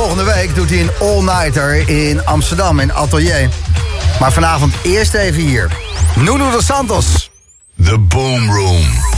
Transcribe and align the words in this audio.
volgende 0.00 0.24
week 0.24 0.54
doet 0.54 0.70
hij 0.70 0.80
een 0.80 0.90
all-nighter 1.00 1.88
in 1.88 2.26
Amsterdam 2.26 2.78
in 2.78 2.92
Atelier. 2.92 3.48
Maar 4.20 4.32
vanavond 4.32 4.74
eerst 4.82 5.14
even 5.14 5.42
hier. 5.42 5.70
Nuno 6.16 6.50
dos 6.50 6.66
Santos. 6.66 7.30
The 7.84 7.98
Boom 7.98 8.50
Room. 8.50 9.09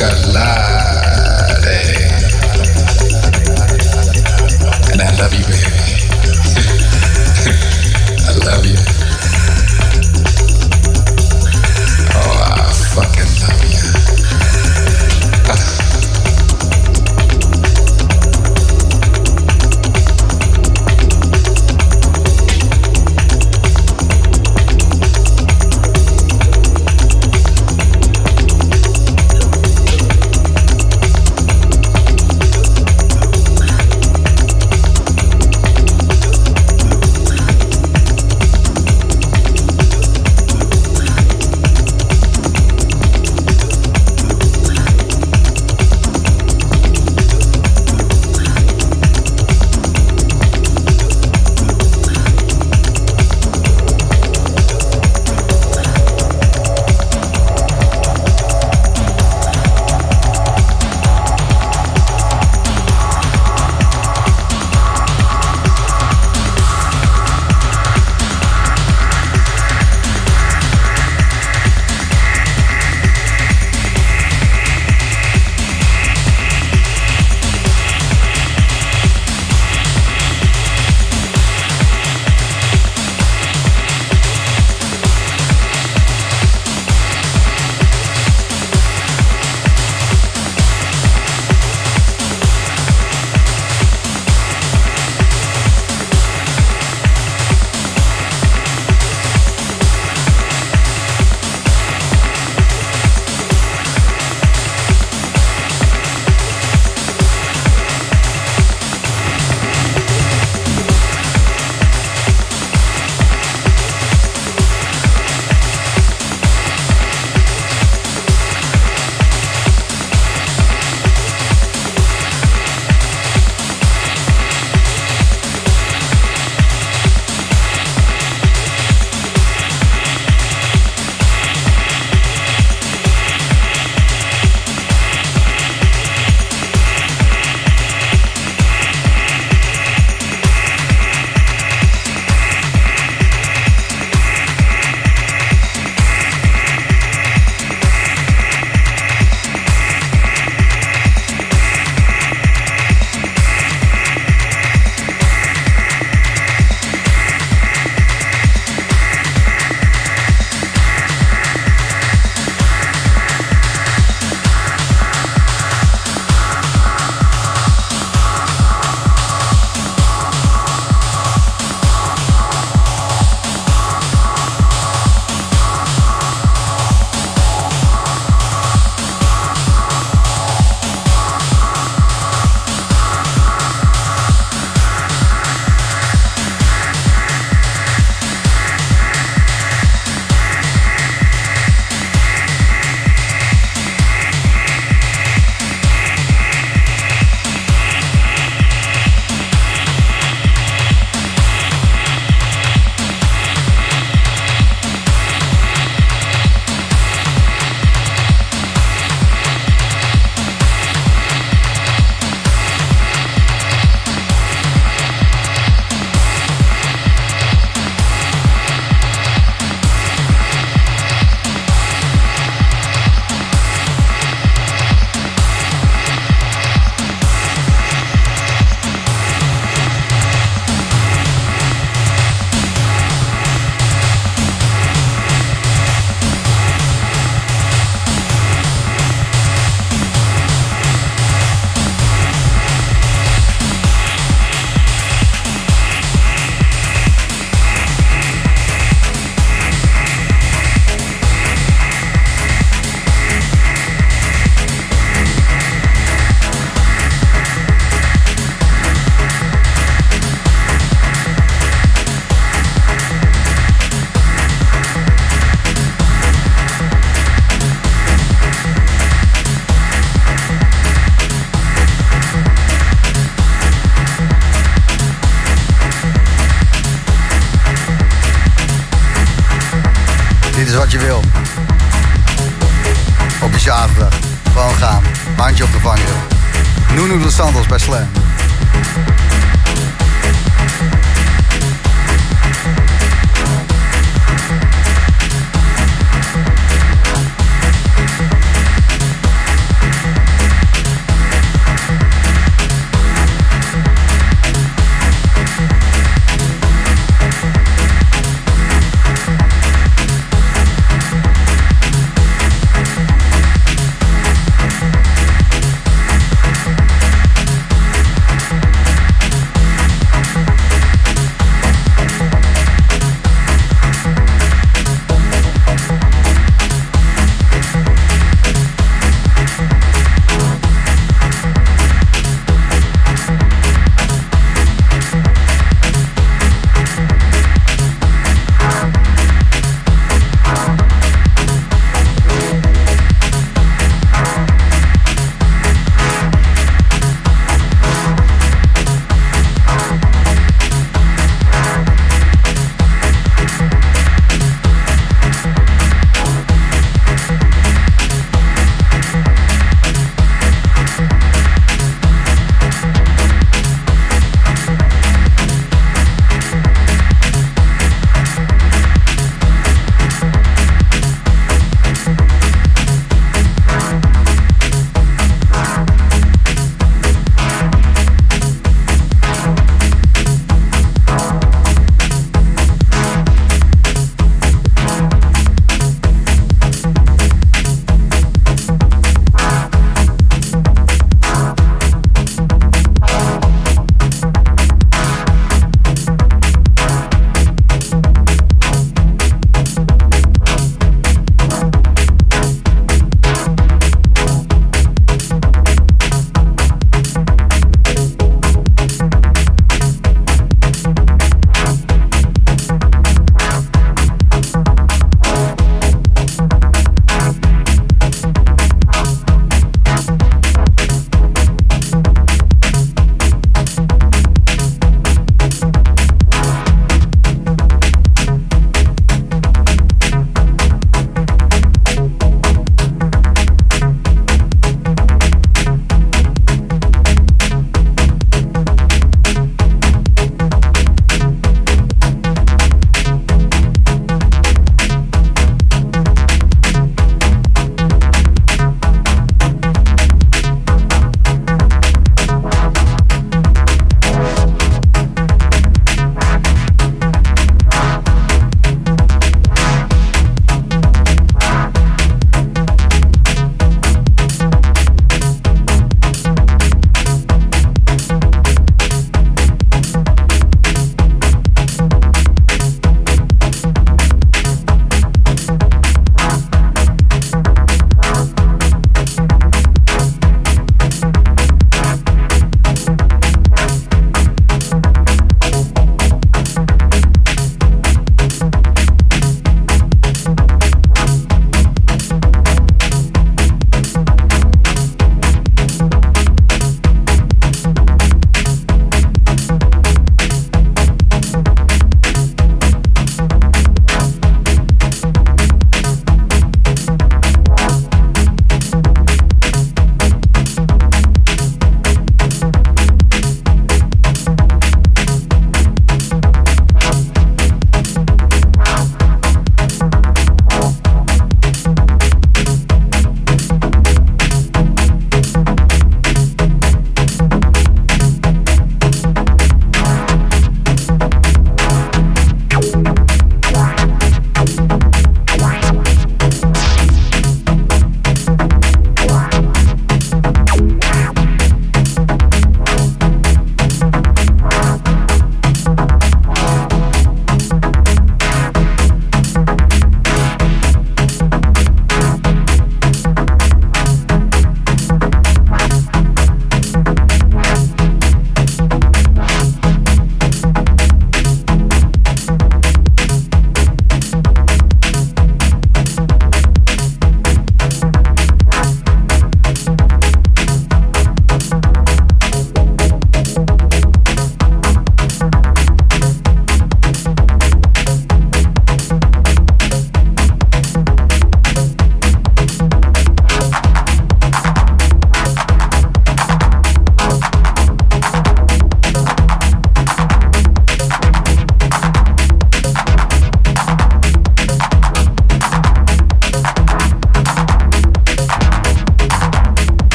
Carla. 0.00 0.59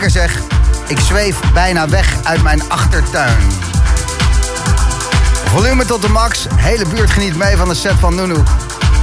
Lekker 0.00 0.10
zeg. 0.10 0.38
Ik 0.86 0.98
zweef 0.98 1.40
bijna 1.52 1.88
weg 1.88 2.16
uit 2.22 2.42
mijn 2.42 2.68
achtertuin. 2.68 3.36
Volume 5.44 5.84
tot 5.84 6.02
de 6.02 6.08
max. 6.08 6.46
Hele 6.56 6.86
buurt 6.86 7.10
geniet 7.10 7.36
mee 7.36 7.56
van 7.56 7.68
de 7.68 7.74
set 7.74 7.94
van 7.98 8.14
Nunu. 8.14 8.42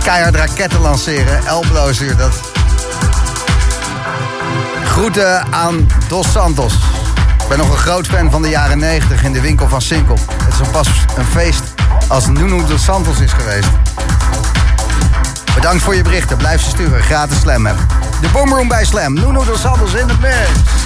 Keihard 0.03 0.35
raketten 0.35 0.79
lanceren. 0.79 1.45
Elblo 1.45 1.93
stuurt 1.93 2.17
dat. 2.17 2.33
Groeten 4.85 5.53
aan 5.53 5.87
Dos 6.07 6.31
Santos. 6.31 6.73
Ik 7.41 7.47
ben 7.47 7.57
nog 7.57 7.69
een 7.69 7.77
groot 7.77 8.07
fan 8.07 8.31
van 8.31 8.41
de 8.41 8.49
jaren 8.49 8.77
90 8.77 9.23
in 9.23 9.33
de 9.33 9.41
winkel 9.41 9.69
van 9.69 9.81
Sinkel. 9.81 10.17
Het 10.43 10.53
is 10.61 10.67
pas 10.71 10.87
een 11.17 11.25
feest 11.25 11.63
als 12.07 12.27
Nunu 12.27 12.65
Dos 12.65 12.83
Santos 12.83 13.19
is 13.19 13.31
geweest. 13.31 13.69
Bedankt 15.55 15.83
voor 15.83 15.95
je 15.95 16.03
berichten. 16.03 16.37
Blijf 16.37 16.61
ze 16.61 16.69
sturen. 16.69 17.03
Gratis 17.03 17.39
Slam 17.39 17.65
hebben. 17.65 17.87
De 18.21 18.29
Boomroom 18.29 18.67
bij 18.67 18.85
Slam. 18.85 19.13
Nuno 19.13 19.43
Dos 19.43 19.61
Santos 19.61 19.93
in 19.93 20.07
het 20.07 20.21
mix. 20.21 20.80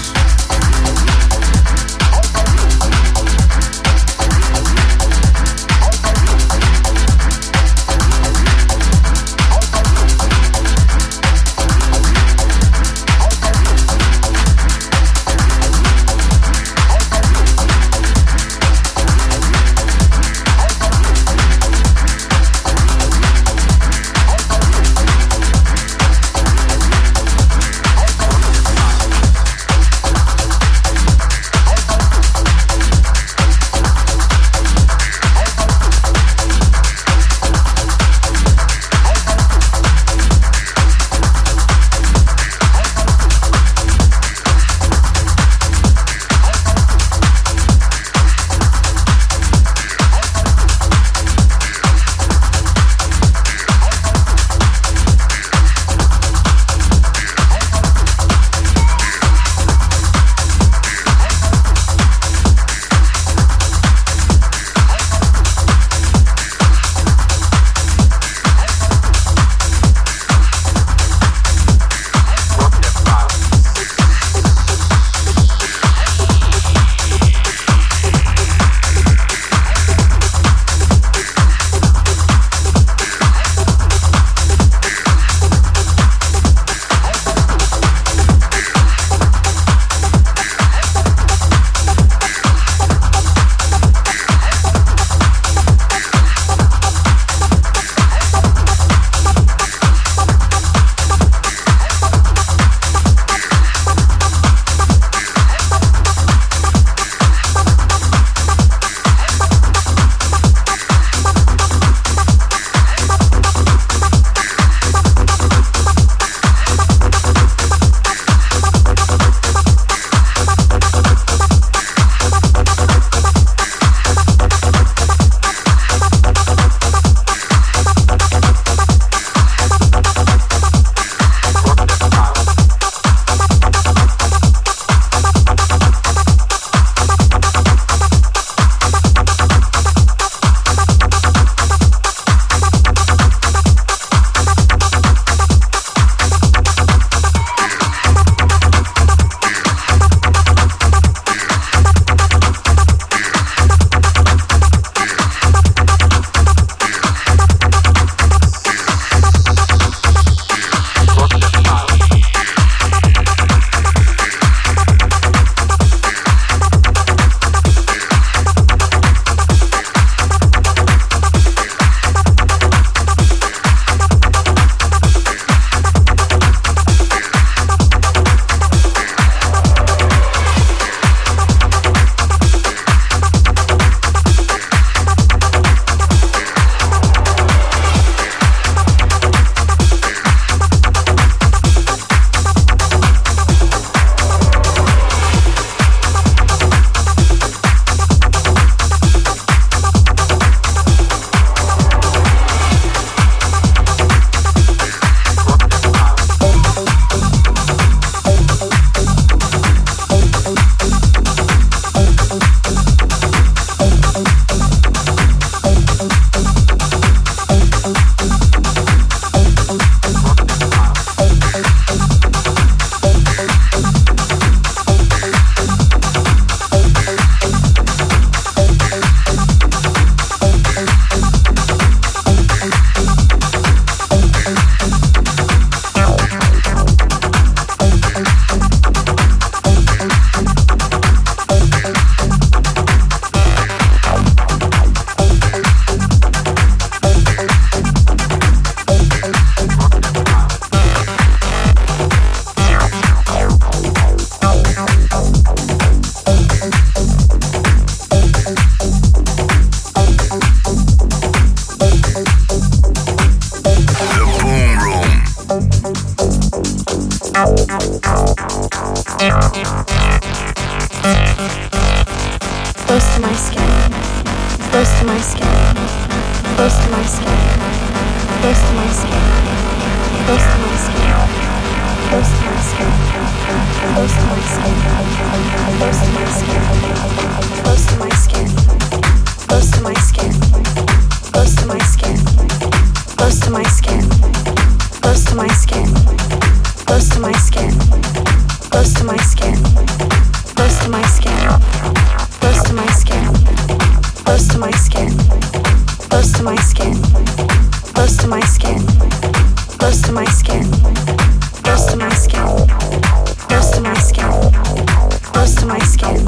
skin, 316.05 316.25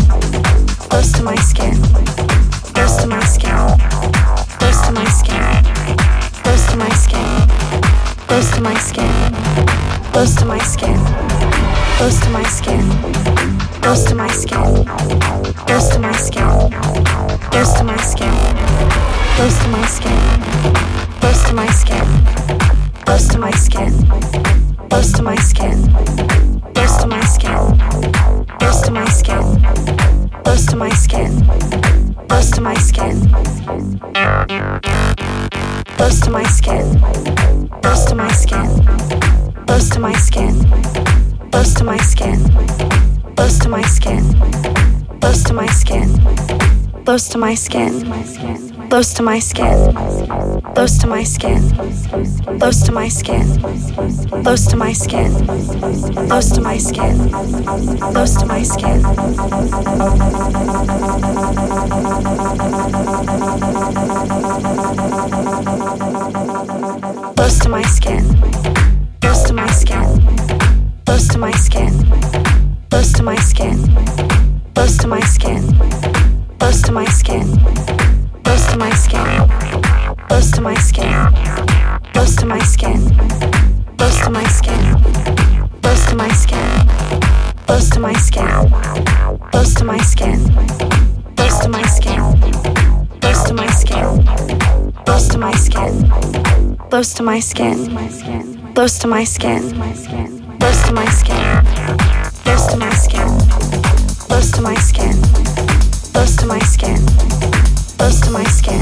close 0.89 1.11
to 1.11 1.23
my 1.23 1.35
skin, 1.35 1.75
close 2.73 2.97
to 2.97 3.07
my 3.07 3.23
skin, 3.25 3.51
close 4.59 4.81
to 4.85 4.91
my 4.91 5.05
skin, 5.05 5.63
close 6.43 6.65
to 6.67 6.77
my 6.77 6.89
skin, 6.89 7.31
close 8.27 8.51
to 8.51 8.61
my 8.61 8.73
skin, 8.79 9.13
close 10.11 10.35
to 10.39 10.45
my 10.45 10.59
skin, 10.59 10.93
close 11.97 12.19
to 12.21 12.29
my 12.29 12.43
skin, 12.43 12.83
close 13.81 14.03
to 14.05 14.15
my 14.15 14.27
skin, 14.31 14.85
close 15.67 15.89
to 15.89 15.99
my 15.99 16.11
skin, 16.17 16.71
close 17.45 17.73
to 17.73 17.83
my 17.83 17.97
skin, 17.97 18.33
close 19.35 19.59
to 19.59 19.67
my 19.69 19.85
skin, 19.85 20.17
close 21.19 21.43
to 21.45 21.53
my 21.53 21.67
skin, 21.71 22.05
close 23.05 23.27
to 23.29 23.37
my 23.37 23.51
skin, 23.51 23.93
close 24.89 25.11
to 25.13 25.21
my 25.21 25.35
skin, 25.35 25.77
close 26.73 26.97
to 26.97 27.07
my 27.07 27.21
skin, 27.25 27.77
close 28.59 28.81
to 28.81 28.91
my 28.91 29.05
skin. 29.09 29.46
Close 30.77 30.83
to 30.83 30.89
my 30.89 30.95
skin. 30.95 32.27
Close 32.27 32.51
to 32.51 32.61
my 32.61 32.75
skin. 32.75 33.29
Close 35.97 36.19
to 36.21 36.29
my 36.29 36.43
skin. 36.43 36.99
Close 37.81 38.05
to 38.05 38.15
my 38.15 38.31
skin. 38.31 38.83
Close 39.65 39.89
to 39.89 39.99
my 39.99 40.13
skin. 40.13 40.53
Close 41.49 41.73
to 41.73 41.83
my 41.83 41.97
skin. 41.97 42.39
Close 43.35 43.57
to 43.59 43.69
my 43.69 43.81
skin. 43.81 44.21
Close 45.19 45.43
to 45.45 45.53
my 45.53 45.67
skin. 45.67 46.09
Close 47.05 47.27
to 47.29 47.37
my 47.39 47.55
skin. 47.55 48.89
Close 48.89 49.13
to 49.15 49.23
my 49.23 49.39
skin 49.39 50.46
close 50.77 50.99
to 50.99 51.07
my 51.07 51.23
skin, 51.23 51.71
close 52.59 52.83
to 52.83 52.91
my 52.91 53.07
skin, 53.07 53.59
close 54.43 54.67
to 54.67 54.75
my 54.75 54.93
skin, 54.93 55.31
close 56.27 56.51
to 56.51 56.61
my 56.61 56.77
skin, 56.77 57.29
close 58.13 58.35
to 58.35 58.45
my 58.45 58.61
skin. 58.61 59.01
Close 67.35 67.57
to 67.57 67.69
my 67.69 67.81
skin, 67.81 68.23
close 69.19 69.43
to 69.45 69.53
my 69.53 69.71
skin, 69.71 70.05
close 71.07 71.27
to 71.27 71.39
my 71.39 71.51
skin, 71.53 71.91
close 72.91 73.13
to 73.13 73.23
my 73.23 73.35
skin, 73.37 73.77
close 74.75 74.97
to 74.99 75.07
my 75.07 75.21
skin 75.21 75.46
close 96.97 97.13
to 97.13 97.21
my 97.21 97.39
skin, 97.39 97.95
close 98.73 98.97
to 98.97 99.07
my 99.07 99.23
skin, 99.23 99.63
close 100.59 100.81
to 100.81 100.93
my 100.93 101.05
skin, 101.05 101.63
close 102.43 102.65
to 102.65 102.75
my 102.75 102.89
skin, 102.89 103.37
close 104.17 104.51
to 104.51 104.61
my 104.63 104.73
skin. 104.73 105.13
Close 106.11 106.35
to 106.37 106.47
my 106.47 106.59
skin, 106.59 107.05
close 107.99 108.19
to 108.21 108.31
my 108.31 108.43
skin, 108.45 108.81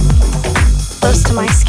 close 1.02 1.24
to 1.24 1.34
my 1.34 1.48
skin. 1.48 1.65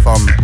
Smerigheid 0.00 0.39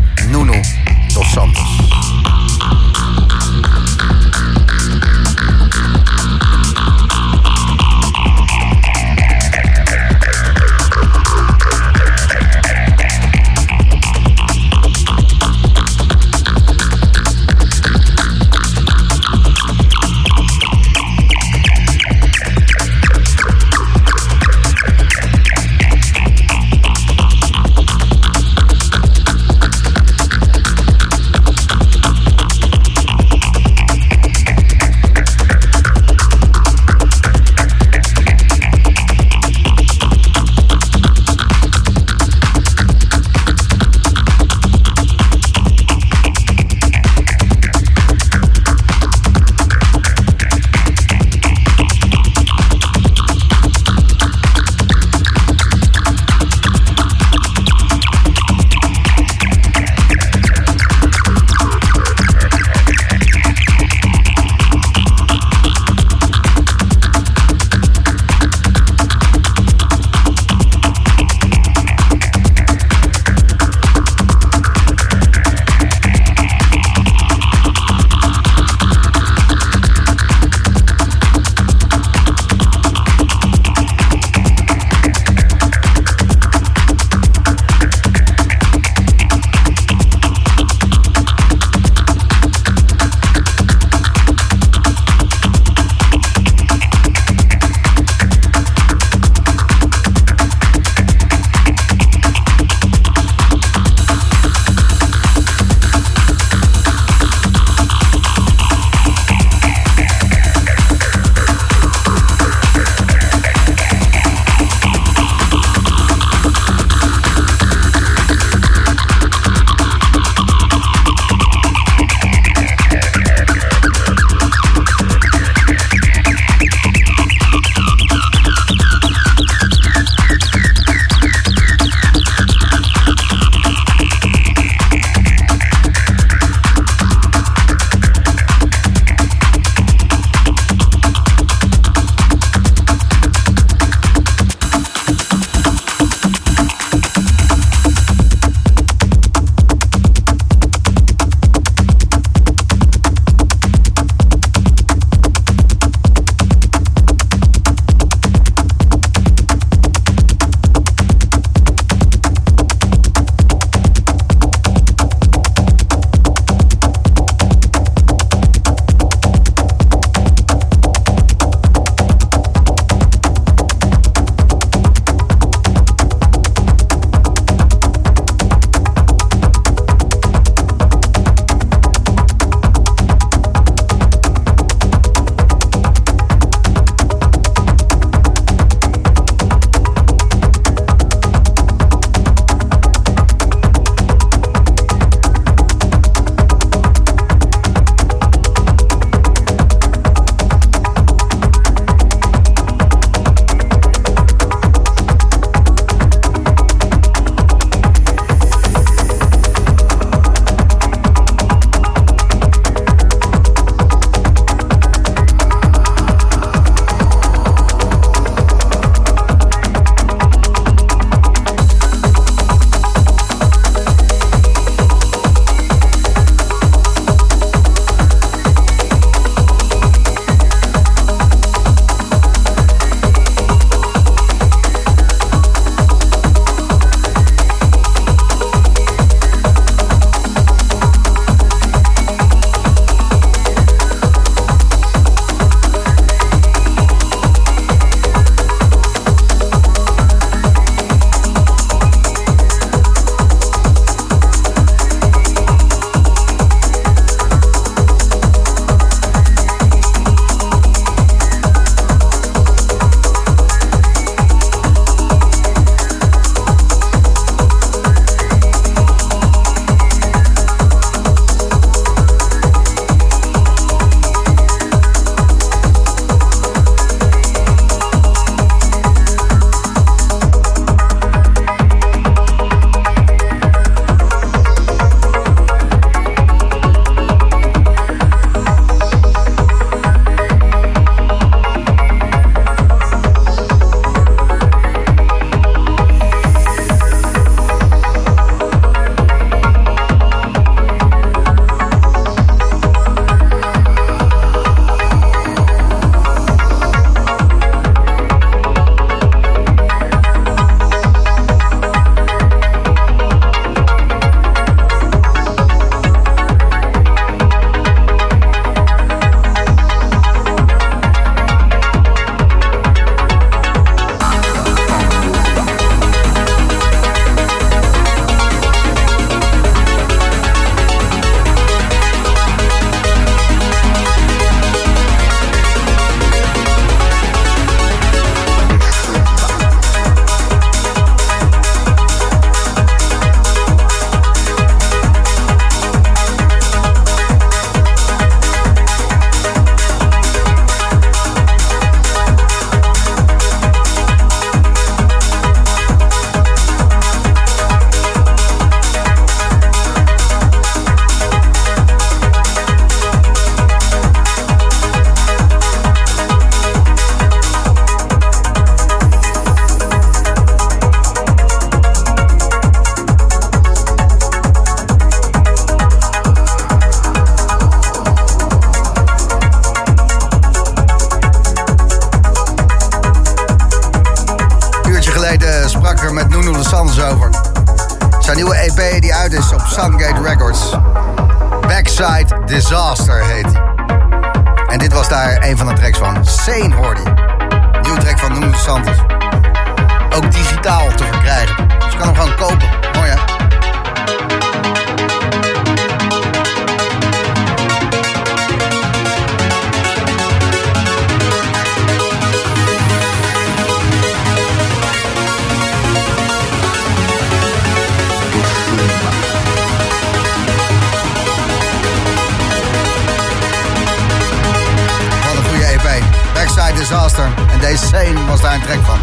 van. 428.44 428.78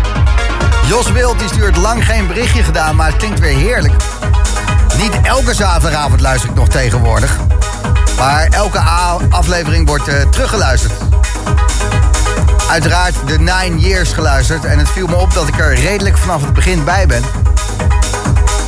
Jos 0.87 1.11
Wild 1.11 1.39
die 1.39 1.47
stuurt 1.47 1.77
lang 1.77 2.05
geen 2.05 2.27
berichtje 2.27 2.63
gedaan, 2.63 2.95
maar 2.95 3.07
het 3.07 3.15
klinkt 3.15 3.39
weer 3.39 3.57
heerlijk. 3.57 3.93
Niet 4.97 5.21
elke 5.21 5.53
zaterdagavond 5.53 6.21
luister 6.21 6.49
ik 6.49 6.55
nog 6.55 6.67
tegenwoordig. 6.67 7.37
Maar 8.17 8.47
elke 8.47 8.79
aflevering 9.29 9.87
wordt 9.87 10.07
eh, 10.07 10.29
teruggeluisterd. 10.29 10.93
Uiteraard 12.69 13.15
de 13.25 13.39
Nine 13.39 13.77
Years 13.77 14.11
geluisterd. 14.11 14.65
En 14.65 14.79
het 14.79 14.89
viel 14.89 15.07
me 15.07 15.15
op 15.15 15.33
dat 15.33 15.47
ik 15.47 15.59
er 15.59 15.75
redelijk 15.75 16.17
vanaf 16.17 16.41
het 16.41 16.53
begin 16.53 16.83
bij 16.83 17.07
ben. 17.07 17.23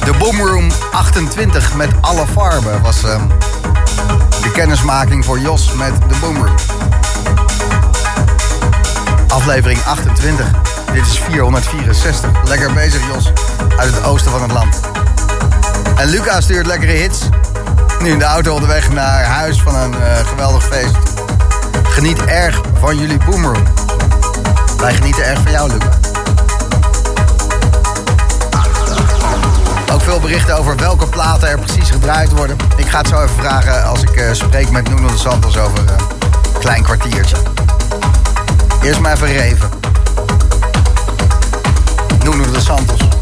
De 0.04 0.14
Boomroom 0.18 0.72
28 0.92 1.74
met 1.76 1.90
alle 2.02 2.26
farben 2.28 2.82
was 2.82 3.04
eh, 3.04 3.22
de 4.42 4.52
kennismaking 4.52 5.26
voor 5.26 5.40
Jos 5.40 5.74
met 5.74 5.94
de 6.08 6.16
Boomroom. 6.22 6.56
Aflevering 9.28 9.80
28. 9.86 10.75
Dit 10.96 11.06
is 11.06 11.20
464. 11.20 12.30
Lekker 12.44 12.74
bezig, 12.74 13.02
Jos. 13.14 13.32
Uit 13.78 13.96
het 13.96 14.04
oosten 14.04 14.32
van 14.32 14.42
het 14.42 14.52
land. 14.52 14.80
En 15.96 16.08
Luca 16.08 16.42
stuurt 16.42 16.66
lekkere 16.66 16.92
hits. 16.92 17.20
Nu 18.02 18.12
in 18.12 18.20
de 18.20 18.26
auto 18.26 18.54
onderweg 18.54 18.92
naar 18.92 19.24
huis 19.24 19.62
van 19.62 19.76
een 19.76 19.94
eh, 19.94 20.28
geweldig 20.28 20.64
feest. 20.64 20.96
Geniet 21.84 22.26
erg 22.26 22.62
van 22.80 22.98
jullie 22.98 23.18
boomroom. 23.18 23.64
Wij 24.78 24.94
genieten 24.94 25.26
erg 25.26 25.40
van 25.42 25.52
jou, 25.52 25.72
Luca. 25.72 25.90
Ook 29.94 30.02
veel 30.02 30.20
berichten 30.20 30.58
over 30.58 30.76
welke 30.76 31.08
platen 31.08 31.50
er 31.50 31.60
precies 31.60 31.90
gedraaid 31.90 32.32
worden. 32.32 32.58
Ik 32.78 32.88
ga 32.90 32.98
het 32.98 33.08
zo 33.08 33.22
even 33.22 33.36
vragen 33.36 33.86
als 33.86 34.02
ik 34.02 34.16
eh, 34.16 34.34
spreek 34.34 34.70
met 34.72 34.90
Nuno 34.90 35.08
de 35.08 35.18
Santos 35.18 35.58
over 35.58 35.80
eh, 35.86 35.94
een 36.54 36.60
klein 36.60 36.84
kwartiertje. 36.84 37.38
Eerst 38.82 39.00
maar 39.00 39.14
even 39.14 39.28
reven. 39.28 39.85
Nuno 42.26 42.52
de 42.52 42.60
Santos. 42.60 43.15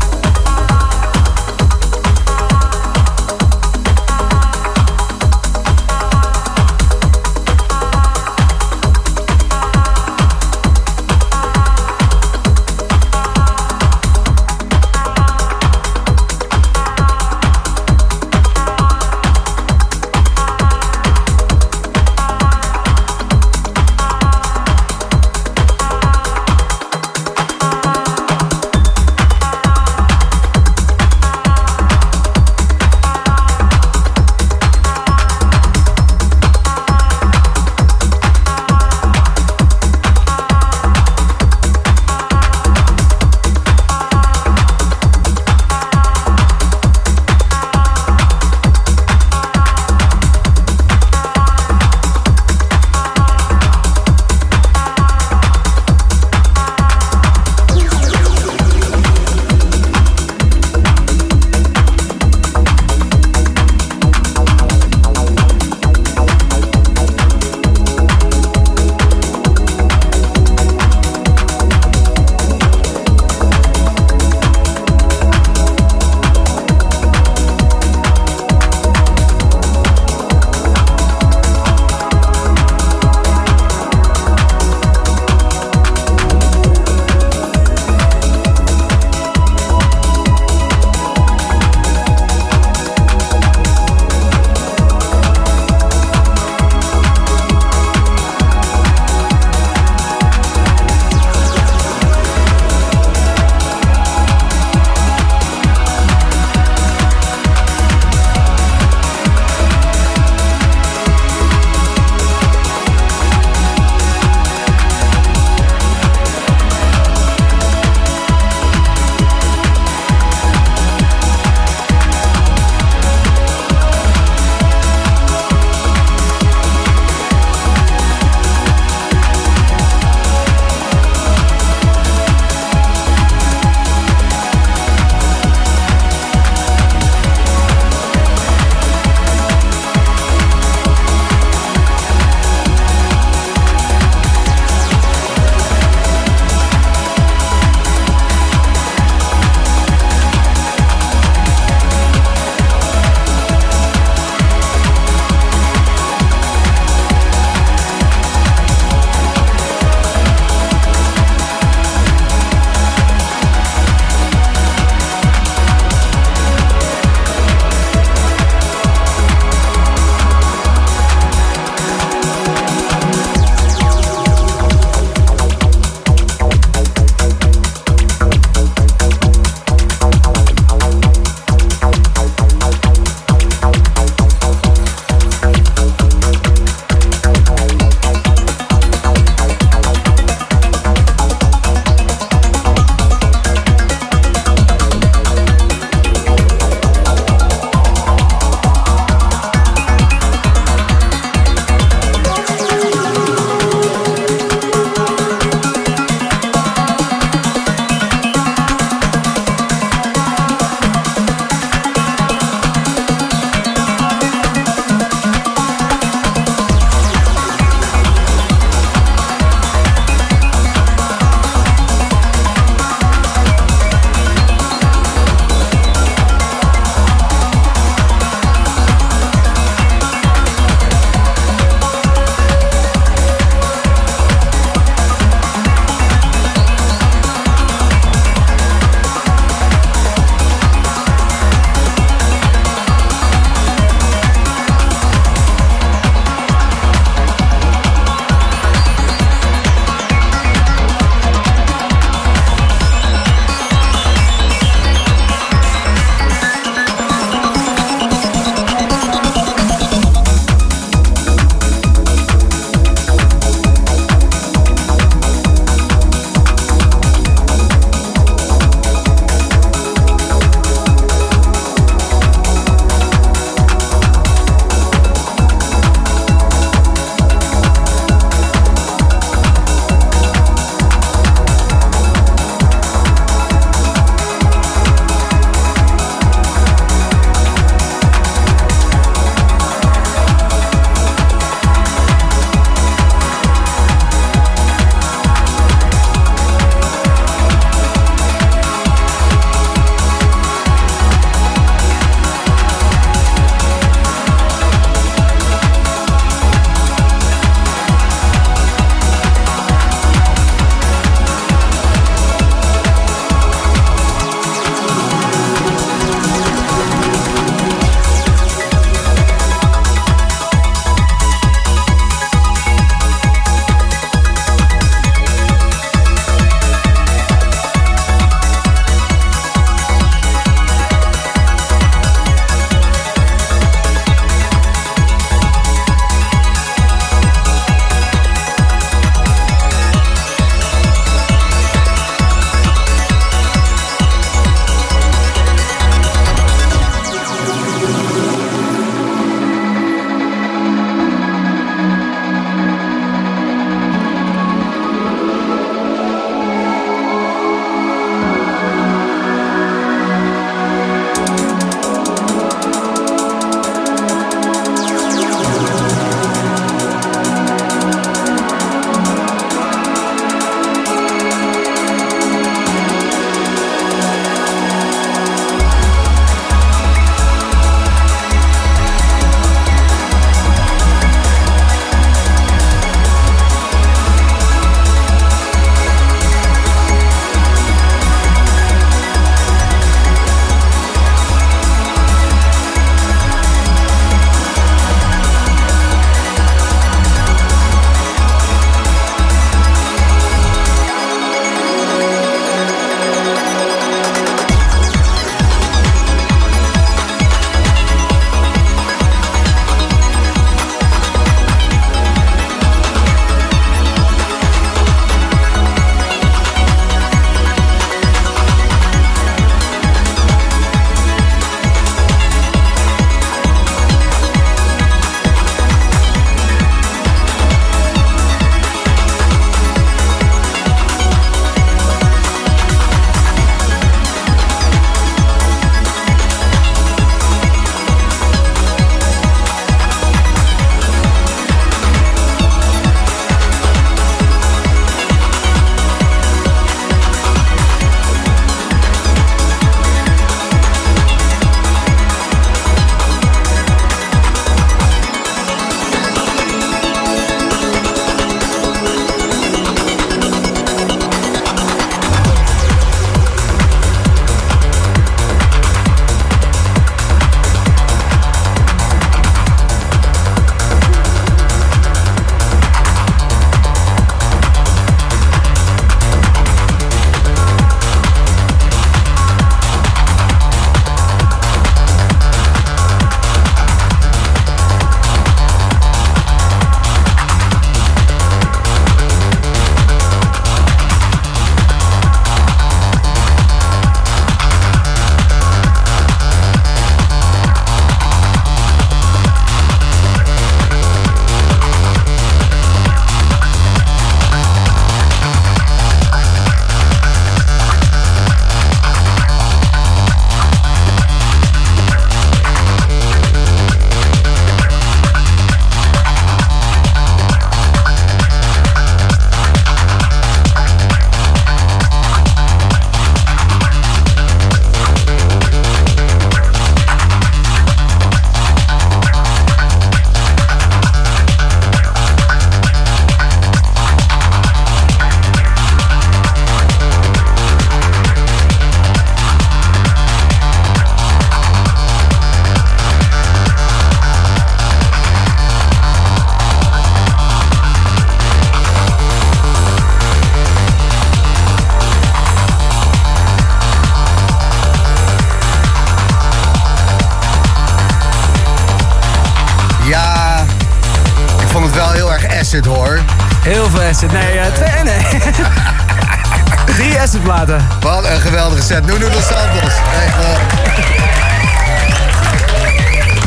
Nee, 564.11 564.39
eh, 564.39 564.45
twee, 564.53 564.83
nee. 564.83 565.21
Drie 566.75 566.99
acid-platen. 566.99 567.67
Wat 567.81 568.05
een 568.05 568.19
geweldige 568.21 568.61
set. 568.61 568.85
Nuno 568.85 569.09
dos 569.09 569.27
Santos. 569.27 569.73
Echt 570.05 570.15
wel. 570.17 570.37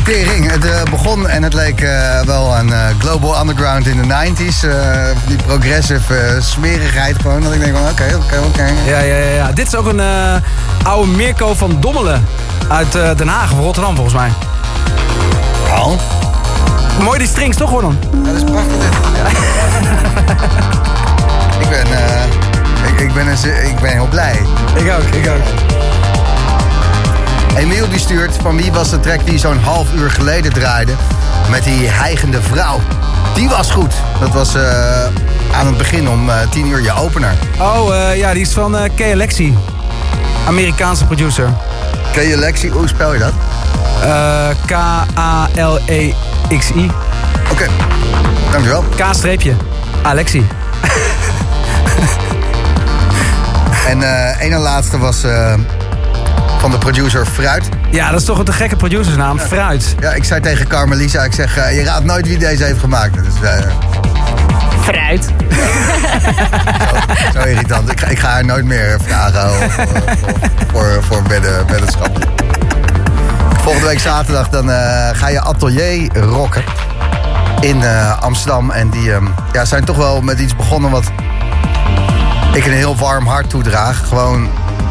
Tering, 0.03 0.51
het 0.51 0.65
eh, 0.65 0.83
begon 0.91 1.27
en 1.27 1.43
het 1.43 1.53
leek 1.53 1.81
eh, 1.81 2.21
wel 2.25 2.55
aan 2.55 2.73
eh, 2.73 2.79
Global 2.99 3.39
Underground 3.41 3.87
in 3.87 3.97
de 4.01 4.03
90s. 4.13 4.63
eh, 4.69 4.71
die 5.27 5.37
progressive 5.45 6.15
eh, 6.17 6.41
smerigheid 6.41 7.15
gewoon. 7.21 7.41
Dat 7.41 7.53
ik 7.53 7.59
denk 7.59 7.75
van 7.77 7.89
oké, 7.89 8.15
oké, 8.15 8.37
oké. 8.47 8.65
Ja, 8.85 8.99
ja, 8.99 9.15
ja, 9.15 9.29
ja. 9.35 9.51
Dit 9.51 9.67
is 9.67 9.75
ook 9.75 9.85
een 9.87 9.99
eh, 9.99 10.33
oude 10.83 11.11
Mirko 11.11 11.53
van 11.53 11.77
Dommelen. 11.79 12.27
Uit 12.67 12.95
eh, 12.95 13.09
Den 13.15 13.27
Haag 13.27 13.51
of 13.51 13.57
Rotterdam 13.59 13.95
volgens 13.95 14.15
mij. 14.15 14.29
Al? 15.75 15.99
Mooi 17.03 17.19
die 17.19 17.27
strings 17.27 17.57
toch 17.57 17.81
dan? 17.81 17.97
Ja, 18.23 18.31
dat 18.31 18.35
is 18.35 18.43
prachtig 18.43 18.75
dit. 18.77 18.93
ik 21.63 21.69
ben, 21.69 21.85
eh, 21.85 22.23
ik, 22.91 22.99
ik, 22.99 23.13
ben 23.13 23.27
een, 23.27 23.67
ik 23.69 23.79
ben 23.79 23.91
heel 23.91 24.07
blij. 24.07 24.41
Ik 24.75 24.91
ook, 24.91 25.15
ik 25.15 25.29
ook. 25.29 25.43
Emiel 27.57 27.89
die 27.89 27.99
stuurt 27.99 28.37
van 28.41 28.57
wie 28.57 28.71
was 28.71 28.89
de 28.89 28.99
track 28.99 29.25
die 29.25 29.37
zo'n 29.37 29.59
half 29.59 29.93
uur 29.93 30.11
geleden 30.11 30.53
draaide 30.53 30.91
met 31.49 31.63
die 31.63 31.87
hijgende 31.87 32.41
vrouw. 32.41 32.79
Die 33.33 33.49
was 33.49 33.71
goed. 33.71 33.93
Dat 34.19 34.29
was 34.33 34.55
eh, 34.55 35.03
aan 35.51 35.65
het 35.65 35.77
begin 35.77 36.09
om 36.09 36.29
eh, 36.29 36.35
10 36.49 36.67
uur 36.67 36.81
je 36.81 36.93
opener. 36.93 37.33
Oh, 37.59 38.15
ja, 38.15 38.33
die 38.33 38.41
is 38.41 38.53
van 38.53 38.77
Kay 38.95 39.11
Alexi. 39.11 39.57
Amerikaanse 40.47 41.05
producer. 41.05 41.49
Ken 42.11 42.27
je 42.27 42.37
Lexi? 42.37 42.69
Hoe 42.69 42.87
spel 42.87 43.13
je 43.13 43.19
dat? 43.19 43.33
Eh, 44.01 44.49
K-A-L-E-X-I. 46.47 46.91
Oké, 47.51 47.67
dankjewel. 48.51 48.83
K-streepje. 48.95 49.53
Alexi. 50.01 50.47
En 53.87 54.03
eh 54.03 54.45
een 54.45 54.53
en 54.53 54.59
laatste 54.59 54.97
was 54.97 55.23
eh, 55.23 55.53
van 56.59 56.71
de 56.71 56.77
producer 56.77 57.25
Fruit. 57.25 57.69
Ja, 57.91 58.11
dat 58.11 58.19
is 58.19 58.25
toch 58.25 58.37
een 58.39 58.45
te 58.45 58.51
gekke 58.51 58.75
producersnaam. 58.75 59.39
Fruit. 59.39 59.95
Ja, 59.99 60.11
ik 60.13 60.23
zei 60.23 60.41
tegen 60.41 60.67
Carmelisa, 60.67 61.23
ik 61.23 61.33
zeg, 61.33 61.57
eh, 61.57 61.75
je 61.77 61.83
raadt 61.83 62.05
nooit 62.05 62.27
wie 62.27 62.37
deze 62.37 62.63
heeft 62.63 62.79
gemaakt. 62.79 63.15
Dat 63.15 63.25
is 63.25 63.49
eh, 63.49 63.59
Fruit. 64.81 65.23
zo 67.33 67.39
irritant. 67.39 67.91
Ik, 67.91 67.99
ga- 67.99 68.07
ik 68.07 68.19
ga 68.19 68.29
haar 68.29 68.45
nooit 68.45 68.65
meer 68.65 68.97
vragen 69.05 69.49
of, 69.49 69.75
voor, 70.71 71.03
voor, 71.03 71.23
voor. 71.23 72.56
Volgende 73.67 73.91
week 73.91 73.99
zaterdag 73.99 74.49
dan 74.49 74.71
eh, 74.71 75.09
ga 75.13 75.27
je 75.27 75.41
atelier 75.41 76.17
rocken 76.17 76.63
in 77.59 77.83
eh, 77.83 78.21
Amsterdam. 78.21 78.71
En 78.71 78.89
die 78.89 79.13
ehm, 79.13 79.25
ja, 79.53 79.65
zijn 79.65 79.85
toch 79.85 79.97
wel 79.97 80.21
met 80.21 80.39
iets 80.39 80.55
begonnen 80.55 80.91
wat 80.91 81.03
ik 82.53 82.65
een 82.65 82.71
heel 82.71 82.95
warm 82.95 83.25
hart 83.27 83.49
toedraag. 83.49 84.07
Gewoon 84.07 84.49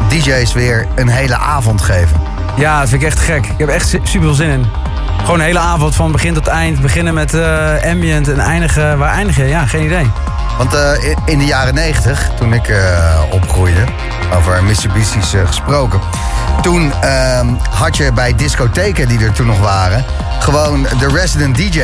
DJ's 0.09 0.53
weer 0.53 0.87
een 0.95 1.07
hele 1.07 1.37
avond 1.37 1.81
geven. 1.81 2.21
Ja, 2.55 2.79
dat 2.79 2.89
vind 2.89 3.01
ik 3.01 3.07
echt 3.07 3.19
gek. 3.19 3.45
Ik 3.45 3.57
heb 3.57 3.69
echt 3.69 3.87
su- 3.87 3.99
super 4.03 4.21
veel 4.27 4.33
zin 4.33 4.49
in. 4.49 4.65
Gewoon 5.19 5.39
een 5.39 5.45
hele 5.45 5.59
avond 5.59 5.95
van 5.95 6.11
begin 6.11 6.33
tot 6.33 6.47
eind. 6.47 6.81
Beginnen 6.81 7.13
met 7.13 7.33
eh, 7.33 7.73
ambient 7.91 8.27
en 8.29 8.39
eindigen. 8.39 8.97
Waar 8.97 9.13
eindig 9.13 9.35
je? 9.37 9.43
Ja, 9.43 9.65
geen 9.65 9.83
idee. 9.85 10.11
Want 10.57 10.73
eh, 10.73 11.15
in- 11.25 11.37
de 11.37 11.45
jaren 11.45 11.73
90, 11.73 12.29
toen 12.37 12.53
ik 12.53 12.67
eh, 12.67 12.77
opgroeide, 13.31 13.83
over 14.35 14.63
Mitsubishi's 14.63 15.33
eh, 15.33 15.47
gesproken. 15.47 15.99
Toen 16.61 16.93
ehm, 17.01 17.47
had 17.69 17.97
je 17.97 18.11
bij 18.11 18.35
discotheken 18.35 19.07
die 19.07 19.19
er 19.19 19.31
toen 19.31 19.45
nog 19.47 19.59
waren, 19.59 20.05
gewoon 20.39 20.87
de 20.99 21.07
resident 21.07 21.55
DJ. 21.55 21.81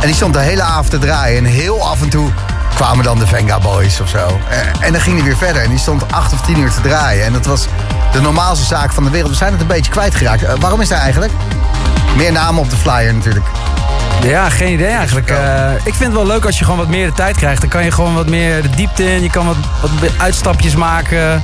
En 0.00 0.06
die 0.06 0.14
stond 0.14 0.34
de 0.34 0.40
hele 0.40 0.62
avond 0.62 0.90
te 0.90 0.98
draaien. 0.98 1.38
En 1.38 1.44
heel 1.44 1.88
af 1.88 2.02
en 2.02 2.08
toe 2.08 2.30
kwamen 2.74 3.04
dan 3.04 3.18
de 3.18 3.26
Venga 3.26 3.58
Boys 3.58 4.00
of 4.00 4.08
zo. 4.08 4.38
En 4.80 4.92
dan 4.92 5.00
ging 5.00 5.16
hij 5.16 5.24
weer 5.24 5.36
verder. 5.36 5.62
En 5.62 5.70
die 5.70 5.78
stond 5.78 6.12
acht 6.12 6.32
of 6.32 6.40
tien 6.40 6.58
uur 6.58 6.70
te 6.72 6.80
draaien. 6.80 7.24
En 7.24 7.32
dat 7.32 7.46
was 7.46 7.66
de 8.12 8.20
normaalste 8.20 8.66
zaak 8.66 8.92
van 8.92 9.04
de 9.04 9.10
wereld. 9.10 9.30
We 9.30 9.36
zijn 9.36 9.52
het 9.52 9.60
een 9.60 9.66
beetje 9.66 9.90
kwijtgeraakt. 9.90 10.58
Waarom 10.58 10.80
is 10.80 10.88
dat 10.88 10.98
eigenlijk? 10.98 11.32
Meer 12.16 12.32
namen 12.32 12.62
op 12.62 12.70
de 12.70 12.76
flyer 12.76 13.14
natuurlijk. 13.14 13.44
Ja, 14.22 14.48
geen 14.48 14.72
idee 14.72 14.86
eigenlijk. 14.86 15.30
Eh, 15.30 15.72
ik 15.74 15.94
vind 15.94 15.98
het 15.98 16.12
wel 16.12 16.26
leuk 16.26 16.44
als 16.46 16.58
je 16.58 16.64
gewoon 16.64 16.78
wat 16.78 16.88
meer 16.88 17.06
de 17.06 17.12
tijd 17.12 17.36
krijgt. 17.36 17.60
Dan 17.60 17.70
kan 17.70 17.84
je 17.84 17.90
gewoon 17.90 18.14
wat 18.14 18.28
meer 18.28 18.62
de 18.62 18.70
diepte 18.70 19.12
in. 19.12 19.22
Je 19.22 19.30
kan 19.30 19.46
wat, 19.46 19.56
wat 19.80 20.10
uitstapjes 20.18 20.74
maken. 20.74 21.42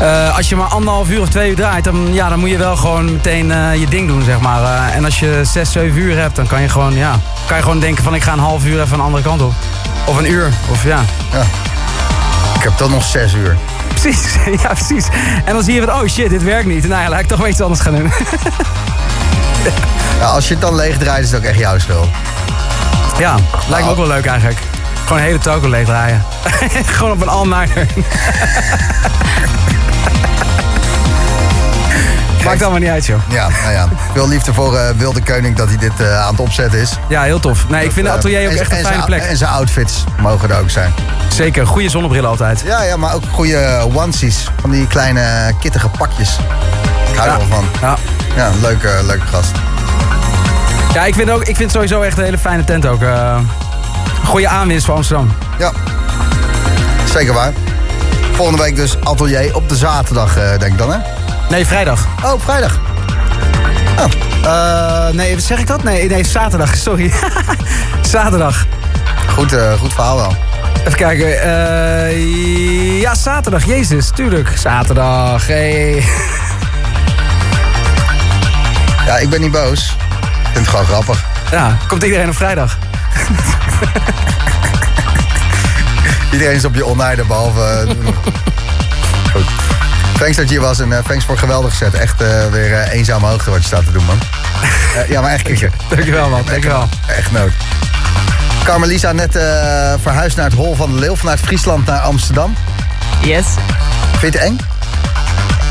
Eh, 0.00 0.36
als 0.36 0.48
je 0.48 0.56
maar 0.56 0.66
anderhalf 0.66 1.10
uur 1.10 1.20
of 1.20 1.28
twee 1.28 1.50
uur 1.50 1.56
draait, 1.56 1.84
dan, 1.84 2.08
ja, 2.12 2.28
dan 2.28 2.38
moet 2.38 2.50
je 2.50 2.56
wel 2.56 2.76
gewoon 2.76 3.04
meteen 3.04 3.52
eh, 3.52 3.74
je 3.80 3.86
ding 3.88 4.08
doen, 4.08 4.22
zeg 4.22 4.40
maar. 4.40 4.92
En 4.92 5.04
als 5.04 5.18
je 5.18 5.40
zes, 5.42 5.72
zeven 5.72 6.00
uur 6.00 6.16
hebt, 6.16 6.36
dan 6.36 6.46
kan 6.46 6.62
je 6.62 6.68
gewoon, 6.68 6.94
ja, 6.94 7.18
kan 7.46 7.56
je 7.56 7.62
gewoon 7.62 7.80
denken 7.80 8.04
van 8.04 8.14
ik 8.14 8.22
ga 8.22 8.32
een 8.32 8.38
half 8.38 8.64
uur 8.64 8.80
even 8.80 8.94
een 8.94 9.04
andere 9.04 9.22
kant 9.22 9.42
op. 9.42 9.52
Of 10.04 10.18
een 10.18 10.30
uur, 10.30 10.52
of 10.70 10.84
ja. 10.84 11.00
Ik 12.54 12.62
heb 12.62 12.78
dan 12.78 12.90
nog 12.90 13.04
zes 13.04 13.34
uur. 13.34 13.56
Precies, 13.88 14.34
ja 14.62 14.68
precies. 14.68 15.06
En 15.44 15.54
dan 15.54 15.62
zie 15.62 15.74
je 15.74 15.82
van, 15.82 15.92
oh 15.92 16.06
shit, 16.08 16.30
dit 16.30 16.42
werkt 16.42 16.66
niet. 16.66 16.88
Nou 16.88 17.02
ja, 17.02 17.08
laat 17.08 17.20
ik 17.20 17.28
toch 17.28 17.38
wel 17.38 17.48
iets 17.48 17.60
anders 17.60 17.80
gaan 17.80 17.94
doen. 17.94 18.10
Ja, 20.18 20.24
als 20.26 20.48
je 20.48 20.52
het 20.54 20.62
dan 20.62 20.74
leeg 20.74 20.98
draait, 20.98 21.24
is 21.24 21.30
het 21.30 21.40
ook 21.40 21.46
echt 21.46 21.58
jouw 21.58 21.78
schuld. 21.78 22.08
ja, 23.18 23.34
lijkt 23.68 23.84
me 23.84 23.90
ook 23.90 23.96
wel 23.96 24.06
leuk 24.06 24.26
eigenlijk. 24.26 24.58
Gewoon 25.02 25.18
een 25.18 25.24
hele 25.24 25.38
toko 25.38 25.68
leeg 25.68 25.86
draaien. 25.86 26.22
gewoon 26.96 27.12
op 27.12 27.20
een 27.22 27.28
all-nighter. 27.28 27.86
Maakt 32.44 32.62
allemaal 32.62 32.80
niet 32.80 32.88
uit, 32.90 33.06
joh. 33.06 33.18
Ja, 33.28 33.48
nou 33.62 33.72
ja. 33.72 33.88
Veel 34.12 34.28
liefde 34.28 34.54
voor 34.54 34.76
eh, 34.76 34.90
Wilde 34.96 35.22
Koning 35.22 35.56
dat 35.56 35.68
hij 35.68 35.76
dit 35.76 36.00
eh, 36.00 36.20
aan 36.20 36.30
het 36.30 36.40
opzetten 36.40 36.80
is. 36.80 36.92
Ja, 37.08 37.22
heel 37.22 37.40
tof. 37.40 37.68
Nee, 37.68 37.84
ik 37.84 37.92
vind 37.92 38.06
de 38.06 38.12
eh, 38.12 38.18
atelier 38.18 38.46
ook 38.46 38.52
en- 38.52 38.58
echt 38.58 38.70
een 38.70 38.76
en 38.78 38.84
fijne 38.84 39.04
plek. 39.04 39.22
En 39.22 39.36
zijn 39.36 39.50
outfits 39.50 40.04
mogen 40.20 40.50
er 40.50 40.58
ook 40.60 40.70
zijn. 40.70 40.92
Zeker, 41.28 41.66
goede 41.66 41.88
zonnebril 41.88 42.26
altijd. 42.26 42.62
Ja, 42.66 42.82
ja, 42.82 42.96
maar 42.96 43.14
ook 43.14 43.22
goede 43.32 43.88
onesies. 43.94 44.48
Van 44.60 44.70
die 44.70 44.86
kleine 44.86 45.52
kittige 45.60 45.88
pakjes. 45.88 46.38
Hou 47.18 47.30
er 47.30 47.38
wel 47.38 47.46
van. 47.48 47.64
Ja. 47.80 47.96
Ja, 48.36 48.50
leuke, 48.62 49.00
leuke 49.06 49.26
gast. 49.26 49.50
Ja, 50.94 51.04
ik 51.04 51.14
vind, 51.14 51.30
ook, 51.30 51.42
ik 51.42 51.56
vind 51.56 51.70
sowieso 51.70 52.00
echt 52.02 52.18
een 52.18 52.24
hele 52.24 52.38
fijne 52.38 52.64
tent 52.64 52.86
ook. 52.86 53.02
eh 53.02 53.36
goede 54.24 54.48
aanwinst 54.48 54.86
voor 54.86 54.94
Amsterdam. 54.94 55.32
Ja, 55.58 55.72
zeker 57.12 57.32
waar. 57.32 57.52
Volgende 58.32 58.62
week 58.62 58.76
dus 58.76 58.96
atelier 59.02 59.54
op 59.54 59.68
de 59.68 59.76
zaterdag, 59.76 60.36
eh, 60.36 60.48
denk 60.58 60.72
ik 60.72 60.78
dan, 60.78 60.92
hè? 60.92 60.98
Nee, 61.50 61.66
vrijdag. 61.66 62.06
Oh, 62.24 62.32
vrijdag. 62.44 62.78
Eh, 64.44 65.08
nee, 65.12 65.34
wat 65.34 65.44
zeg 65.44 65.58
ik 65.58 65.66
dat? 65.66 65.82
Nee, 65.82 66.08
nee, 66.08 66.24
zaterdag, 66.24 66.76
sorry. 66.86 67.12
zaterdag. 68.02 68.66
Goed, 69.34 69.56
goed 69.80 69.92
verhaal 69.92 70.16
wel. 70.16 70.36
Even 70.80 70.94
kijken. 70.96 71.28
ja, 73.00 73.14
zaterdag. 73.14 73.64
Jezus, 73.64 74.10
tuurlijk. 74.14 74.52
Zaterdag. 74.58 75.46
Hey. 75.46 76.02
Ja, 79.08 79.16
ik 79.18 79.30
ben 79.30 79.40
niet 79.40 79.50
boos. 79.50 79.96
Ik 80.20 80.26
vind 80.52 80.56
het 80.56 80.68
gewoon 80.68 80.84
grappig. 80.84 81.24
Ja, 81.50 81.76
komt 81.88 82.02
iedereen 82.02 82.28
op 82.28 82.36
vrijdag? 82.36 82.78
Iedereen 86.32 86.54
is 86.56 86.64
op 86.64 86.74
je 86.74 86.86
oneinde, 86.86 87.24
behalve... 87.24 87.60
eh, 87.88 87.94
Goed. 89.32 89.44
Thanks 90.18 90.36
dat 90.36 90.44
je 90.48 90.54
hier 90.54 90.60
was 90.60 90.80
en 90.80 90.92
eh, 90.92 90.98
thanks 91.04 91.24
voor 91.24 91.34
een 91.34 91.40
geweldig 91.40 91.74
set. 91.74 91.94
Echt 91.94 92.20
eh, 92.20 92.46
weer 92.50 92.82
eenzame 92.82 93.26
hoogte 93.26 93.50
wat 93.50 93.60
je 93.60 93.66
staat 93.66 93.84
te 93.84 93.92
doen, 93.92 94.04
man. 94.04 94.18
Eh, 94.96 95.08
ja, 95.10 95.20
maar 95.20 95.30
echt 95.32 95.42
kikker. 95.42 95.70
Dankjewel, 95.90 96.28
man. 96.28 96.42
Dankjewel. 96.46 96.88
Echt 97.06 97.32
nood. 97.32 97.50
Carmelisa 98.64 99.12
net 99.12 99.36
eh, 99.36 99.42
verhuisd 100.02 100.36
naar 100.36 100.44
het 100.44 100.54
Hol 100.54 100.74
van 100.74 100.92
de 100.92 100.98
Leeuw... 100.98 101.16
vanuit 101.16 101.40
Friesland 101.40 101.86
naar 101.86 102.00
Amsterdam. 102.00 102.54
Yes. 103.20 103.44
Vind 104.18 104.32
je 104.32 104.38
het 104.38 104.48
eng? 104.48 104.58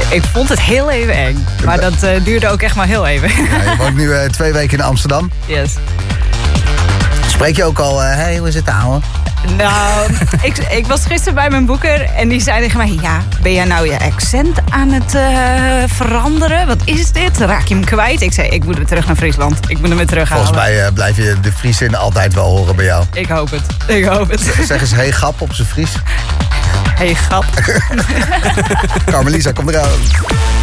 Ik 0.10 0.24
vond 0.34 0.50
het 0.50 0.62
heel 0.62 0.90
even 0.92 1.14
eng. 1.14 1.46
Maar 1.66 1.82
dat 1.82 2.04
eh, 2.04 2.24
duurde 2.24 2.50
ook 2.50 2.62
echt 2.62 2.76
maar 2.76 2.88
heel 2.88 3.06
even. 3.08 3.30
Ja, 3.30 3.72
je 3.72 3.76
woont 3.78 3.96
nu 3.96 4.14
eh, 4.14 4.30
twee 4.30 4.54
weken 4.54 4.78
in 4.78 4.84
Amsterdam. 4.84 5.32
yes. 5.46 5.74
Spreek 7.28 7.56
je 7.56 7.64
ook 7.64 7.80
al... 7.80 8.04
eh 8.04 8.16
hey, 8.16 8.38
hoe 8.38 8.48
is 8.48 8.56
het, 8.56 8.70
ouwe? 8.70 9.00
Nou, 9.58 10.12
ik, 10.42 10.58
ik 10.58 10.86
was 10.86 11.06
gisteren 11.06 11.34
bij 11.34 11.50
mijn 11.50 11.66
boeker 11.66 12.02
en 12.02 12.28
die 12.30 12.42
zei 12.42 12.62
tegen 12.62 12.78
mij... 12.78 12.98
Ja, 13.02 13.22
ben 13.42 13.54
jij 13.54 13.66
nou 13.66 13.90
je 13.92 14.00
accent 14.00 14.58
aan 14.70 14.90
het 14.92 15.12
veranderen? 15.92 16.68
Wat 16.68 16.82
is 16.86 17.12
dit? 17.12 17.38
Raak 17.38 17.68
je 17.68 17.74
hem 17.74 17.84
kwijt? 17.86 18.22
Ik 18.22 18.34
zei, 18.34 18.48
ik 18.50 18.64
moet 18.64 18.76
weer 18.76 18.86
terug 18.86 19.08
naar 19.08 19.16
Friesland. 19.16 19.60
Ik 19.70 19.80
moet 19.80 19.88
hem 19.88 19.98
weer 19.98 20.08
terughalen. 20.08 20.46
Volgens 20.46 20.66
mij 20.68 20.92
blijf 20.92 21.18
je 21.18 21.36
de 21.42 21.52
Friesin 21.52 21.96
altijd 21.96 22.34
wel 22.34 22.46
horen 22.58 22.76
bij 22.76 22.86
jou. 22.86 23.04
Ik 23.14 23.28
hoop 23.28 23.52
het. 23.52 23.64
Ik 23.88 24.06
hoop 24.06 24.30
het. 24.30 24.42
Zeg 24.68 24.82
eens, 24.82 24.92
hey, 24.92 25.12
grap 25.12 25.42
op 25.42 25.54
zijn 25.54 25.68
Fries. 25.68 25.92
Hey, 26.98 27.14
grap. 27.14 27.46
Carmelisa, 29.12 29.54
kom 29.54 29.70
eraan. 29.70 30.48